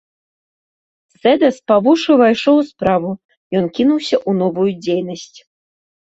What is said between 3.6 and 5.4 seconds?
кінуўся ў новую дзейнасць.